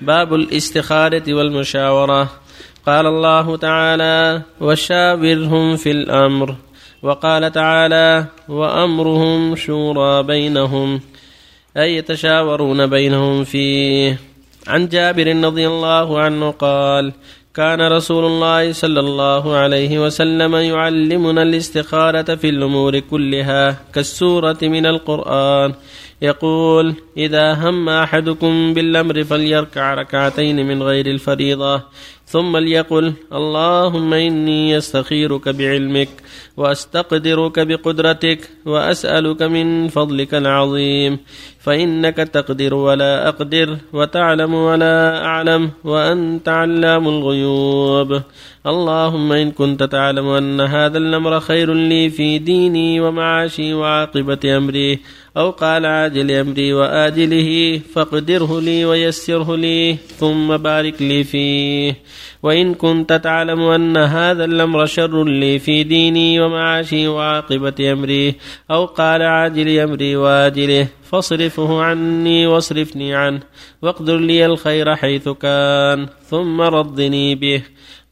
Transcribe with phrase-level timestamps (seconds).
[0.00, 2.30] باب الاستخارة والمشاورة.
[2.86, 6.54] قال الله تعالى وشاورهم في الأمر.
[7.02, 11.00] وقال تعالى وأمرهم شورى بينهم.
[11.76, 14.20] أي يتشاورون بينهم فيه.
[14.66, 17.12] عن جابر رضي الله عنه قال
[17.56, 25.74] كان رسول الله صلى الله عليه وسلم يعلمنا الاستخارة في الأمور كلها كالسورة من القرآن.
[26.22, 31.82] يقول إذا هم أحدكم بالأمر فليركع ركعتين من غير الفريضة.
[32.26, 36.08] ثم ليقل اللهم إني أستخيرك بعلمك
[36.56, 41.18] وأستقدرك بقدرتك وأسألك من فضلك العظيم
[41.60, 48.22] فإنك تقدر ولا أقدر وتعلم ولا أعلم وأنت علام الغيوب.
[48.66, 54.98] اللهم إن كنت تعلم أن هذا الأمر خير لي في ديني ومعاشي وعاقبة أمري
[55.36, 61.96] أو قال عاجل أمري وآجله فاقدره لي ويسره لي ثم بارك لي فيه.
[62.42, 68.34] وإن كنت تعلم أن هذا الأمر شر لي في ديني ومعاشي وعاقبة أمري
[68.70, 73.40] أو قال عاجل أمري وآجله فاصرفه عني واصرفني عنه
[73.82, 77.62] واقدر لي الخير حيث كان ثم ردني به.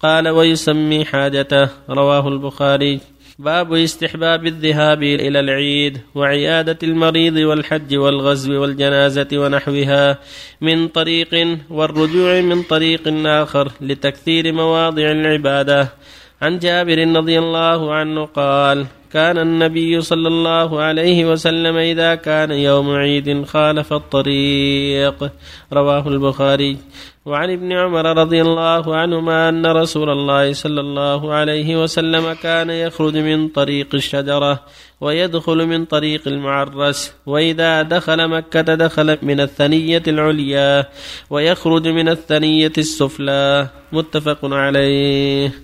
[0.04, 3.00] قال ويسمي حاجته رواه البخاري.
[3.38, 10.18] باب استحباب الذهاب إلى العيد وعيادة المريض والحج والغزو والجنازة ونحوها
[10.60, 15.88] من طريق والرجوع من طريق آخر لتكثير مواضع العبادة.
[16.42, 22.90] عن جابر رضي الله عنه قال كان النبي صلى الله عليه وسلم إذا كان يوم
[22.90, 25.30] عيد خالف الطريق.
[25.72, 26.76] رواه البخاري.
[27.26, 33.16] وعن ابن عمر رضي الله عنهما أن رسول الله صلى الله عليه وسلم كان يخرج
[33.16, 34.60] من طريق الشجرة
[35.00, 37.14] ويدخل من طريق المعرس.
[37.26, 40.84] وإذا دخل مكة دخل من الثنية العليا
[41.30, 43.68] ويخرج من الثنية السفلى.
[43.92, 45.63] متفق عليه.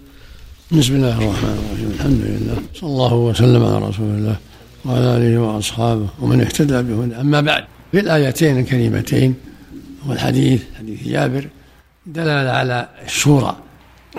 [0.72, 1.90] بسم الله الرحمن الرحيم.
[1.90, 2.62] الحمد لله.
[2.74, 4.36] صلى الله وسلم على رسول الله
[4.84, 9.34] وعلى آله وأصحابه ومن اهتدى بهدى أما بعد في الآيتين الكريمتين
[10.06, 11.48] والحديث حديث جابر
[12.06, 13.56] دلالة على الشورى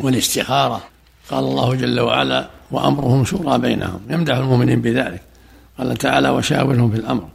[0.02, 0.81] والاستخارة.
[1.30, 4.00] قال الله جل وعلا وأمرهم شورى بينهم.
[4.09, 5.22] يمدح المؤمنين بذلك.
[5.78, 7.28] قال تعالى وشاورهم في الأمر.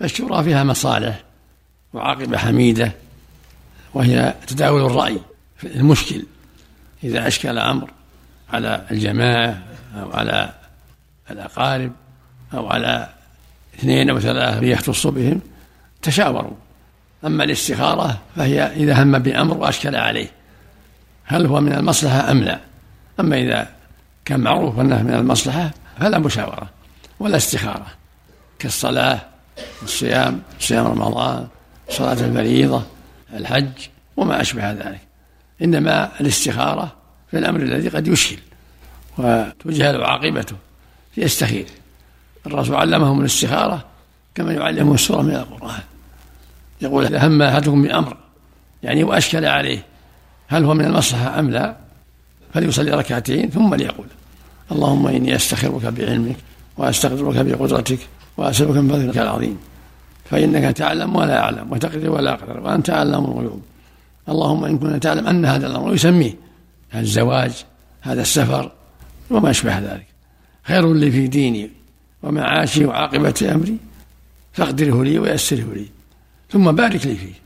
[0.00, 1.24] فالشورى فيها مصالح
[1.94, 2.92] وعاقبه حميدة
[3.94, 5.18] وهي تداول الرأي
[5.56, 6.22] في المشكل.
[7.04, 7.90] إذا أشكل أمر
[8.52, 9.62] على الجماعة
[9.96, 10.52] أو على
[11.30, 11.92] الأقارب
[12.54, 13.08] أو على
[13.78, 15.40] اثنين أو ثلاثة يختص بهم
[16.02, 16.56] تشاوروا.
[17.24, 20.30] أما الاستخارة فهي إذا هم بأمر وأشكل عليه
[21.24, 22.60] هل هو من المصلحة أم لا؟
[23.20, 23.68] أما إذا
[24.24, 25.70] كان معروف أنه من المصلحة
[26.00, 26.68] فلا مشاورة
[27.20, 27.86] ولا استخارة
[28.58, 29.20] كالصلاة
[29.82, 31.46] الصيام صيام رمضان
[31.88, 32.82] صلاة الفريضة
[33.34, 33.72] الحج
[34.16, 35.00] وما أشبه ذلك.
[35.62, 36.92] إنما الاستخارة
[37.32, 38.36] في الأمر الذي قد يشكل
[39.18, 40.56] وتجهل عاقبته
[41.16, 41.66] يستخير
[42.46, 43.84] الرسول علمهم الاستخارة
[44.34, 45.80] كما يعلمه السورة من القرآن.
[46.82, 48.16] يقول إذا هم أحدكم بأمر
[48.82, 49.82] يعني وأشكل عليه
[50.48, 51.76] هل هو من المصلحة أم لا؟
[52.54, 54.06] فليصلي ركعتين ثم ليقول
[54.72, 56.36] اللهم إني أستخيرك بعلمك
[56.76, 57.98] وأستقدرك بقدرتك
[58.36, 59.58] وأسألك من فضلك العظيم
[60.30, 63.62] فإنك تعلم ولا أعلم وتقدر ولا أقدر وأنت علام الغيوب.
[64.28, 66.34] اللهم إن كنت تعلم أن هذا الأمر يسميه
[66.92, 67.52] هذا الزواج
[68.00, 68.72] هذا السفر
[69.30, 70.06] وما أشبه ذلك.
[70.64, 71.70] خير لي في ديني
[72.22, 73.76] ومعاشي وعاقبة أمري
[74.52, 75.86] فاقدره لي ويسره لي
[76.50, 77.42] ثم بارك لي فيه.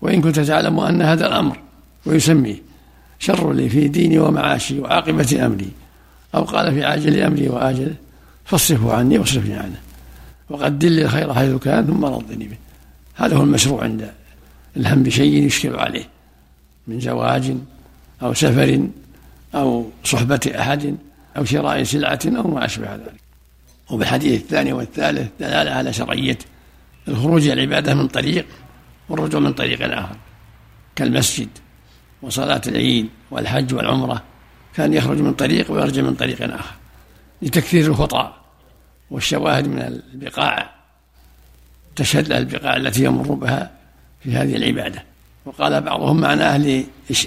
[0.00, 1.58] وإن كنت تعلم أن هذا الأمر
[2.06, 2.62] ويسميه
[3.18, 5.70] شر لي في ديني ومعاشي وعاقبة أمري.
[6.34, 7.94] أو قال في عاجل أمري وآجله
[8.44, 9.80] فاصرفه عني واصرفني عنه.
[10.50, 12.56] وقدر لي الخير حيث كان ثم رضني به.
[13.14, 14.10] هذا هو المشروع عند
[14.76, 16.04] الهم بشيء يشكل عليه
[16.86, 17.56] من زواج
[18.22, 18.88] أو سفر
[19.54, 20.96] أو صحبة أحد
[21.36, 23.14] أو شراء سلعة أو ما أشبه ذلك.
[23.90, 26.38] وبالحديث الثاني والثالث دلالة على شرعية
[27.08, 28.46] الخروج العبادة من طريق
[29.08, 30.16] والرجوع من طريق آخر.
[30.96, 31.48] كالمسجد
[32.22, 34.22] وصلاة العيد والحج والعمرة.
[34.74, 36.74] كان يخرج من طريق ويرجع من طريق آخر.
[37.42, 38.32] لتكثير الخطى
[39.10, 39.78] والشواهد من
[40.14, 40.70] البقاع
[41.96, 43.70] تشهد له البقاع التي يمر بها
[44.20, 45.11] في هذه العبادة.
[45.46, 46.56] وقال بعضهم معناه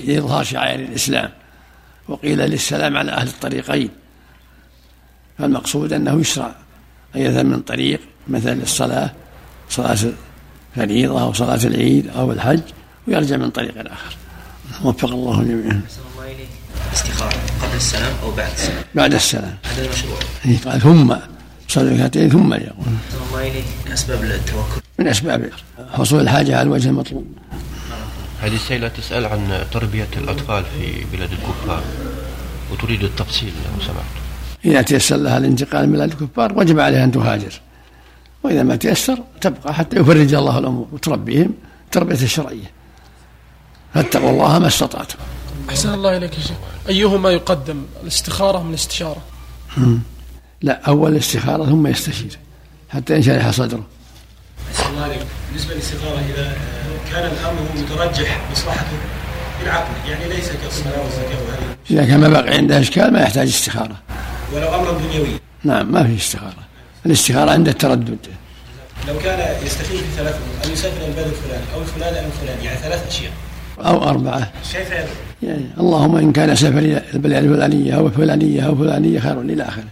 [0.07, 1.29] لإظهار شعائر الإسلام
[2.07, 3.89] وقيل للسلام على أهل الطريقين.
[5.37, 6.55] فالمقصود أنه يشرع
[7.15, 9.11] أن يذهب من طريق مثل الصلاة
[9.69, 9.97] صلاة
[10.77, 12.61] الفريضة أو صلاة العيد أو الحج
[13.07, 14.17] ويرجع من طريق آخر.
[14.83, 15.81] وفق الله جميعا.
[16.93, 19.55] استخارة قبل السلام أو بعد السلام؟ بعد السلام.
[19.63, 20.17] هذا المشروع.
[20.65, 21.15] قال ثم
[21.67, 22.85] صلى ركعتين ثم يقول.
[23.31, 23.65] الله إليك.
[23.93, 24.81] أسباب التوكل.
[24.99, 25.49] من أسباب
[25.93, 27.25] حصول الحاجة على الوجه المطلوب.
[28.41, 31.83] هذه السيلة تسأل عن تربية الأطفال في بلاد الكفار
[32.71, 34.05] وتريد التفصيل لو سمحت.
[34.65, 37.61] إذا تيسر لها الانتقال من بلاد الكفار وجب عليها أن تهاجر.
[38.43, 41.53] وإذا ما تيسر تبقى حتى يفرج الله الأمور وتربيهم
[41.85, 42.71] التربية الشرعية.
[43.93, 45.17] فاتقوا الله ما استطعتم.
[45.69, 46.57] أحسن الله إليك يا شيخ.
[46.89, 49.21] أيهما يقدم الاستخارة من الاستشارة؟
[50.61, 52.37] لا أول الاستخارة ثم يستشير
[52.89, 53.83] حتى ينشرح صدره.
[54.95, 56.57] أحسن الله عليك بالنسبة للاستخارة إذا
[57.11, 58.97] كان الأمر مترجح مصلحته
[59.59, 63.95] بالعقل يعني ليس كالصلاة والزكاة وهذه إذا كان ما بقي عنده إشكال ما يحتاج استخارة.
[64.53, 65.27] ولو أمرا دنيوي
[65.63, 66.63] نعم ما في استخارة.
[67.05, 68.17] الاستخارة عند التردد.
[69.07, 72.77] لو كان يستخير في ثلاث أمور أن يسافر البلد الفلاني أو الفلان أو الفلاني يعني
[72.77, 73.31] ثلاث أشياء.
[73.79, 74.51] أو أربعة.
[74.73, 74.91] كيف؟
[75.43, 79.83] يعني اللهم إن كان سفر إلى البلد الفلانية أو الفلانية أو الفلانية خير إلى آخره.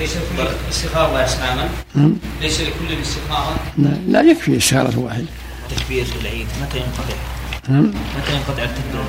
[0.00, 1.68] ليس لكل استخارة يا سلاما
[2.42, 2.92] ليس لكل
[3.78, 5.24] لا- يكفي استخارة واحدة
[5.76, 7.14] تكبير العيد متى ينقطع؟
[7.68, 7.82] نعم.
[7.86, 9.02] متى ينقطع التكبير؟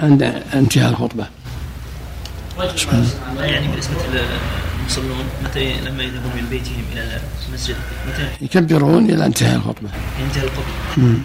[0.00, 0.22] عند
[0.54, 1.26] انتهاء الخطبة.
[3.38, 7.76] يعني بالنسبة للمصلون متى لما يذهبون من بيتهم إلى المسجد
[8.08, 9.88] متى؟ يكبرون إلى انتهاء الخطبة.
[10.22, 11.16] ينتهي الخطبة؟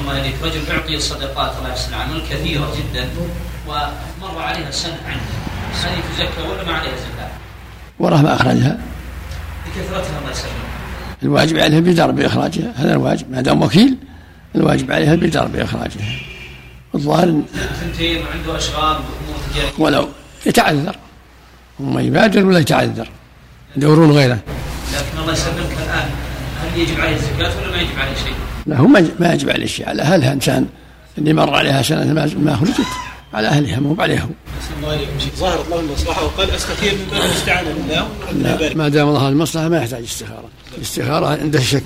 [0.00, 3.08] الله إليك رجل أعطي الصدقات الله يحسن عمل كثيرة جدا
[3.68, 5.34] ومر عليها سنة عنده
[5.82, 7.30] هذه تزكى ولا ما عليها زكاة؟
[7.98, 8.78] وراه ما أخرجها.
[9.66, 10.50] بكثرتها يسلمك
[11.22, 13.30] الواجب عليه البدار بإخراجها هذا الواجب.
[13.30, 13.96] ما دام وكيل
[14.56, 16.04] الواجب عليه البدار بإخراجها
[16.94, 17.40] الظاهر
[17.80, 18.96] ثنتين وعنده أشغال
[19.78, 20.08] ولو
[20.46, 20.96] يتعذر.
[21.80, 23.08] هم يبادر ولا يتعذر.
[23.76, 24.38] يدورون غيره.
[24.94, 25.56] لكن الله يسلمك
[25.86, 26.08] الآن.
[26.62, 28.34] هل يجب عليه الزكاة ولا ما يجب عليه شيء؟
[28.66, 29.88] لا هو ما ما يجب عليه شيء.
[29.88, 30.66] على أهلها إنسان
[31.18, 32.80] اللي مر عليها سنة ما- ما أخرجت.
[33.34, 34.74] على أهلها مو عليهم أحسن
[35.36, 37.74] الله المصلحة وقال أستخير من باب الاستعانة.
[38.32, 40.48] بالله ما دام الله المصلحة ما يحتاج استخارة.
[40.78, 41.82] الاستخارة عنده شك.